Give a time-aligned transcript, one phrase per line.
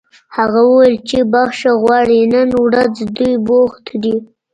[0.37, 4.15] هغه وویل چې بښنه غواړي نن ورځ دوی بوخت دي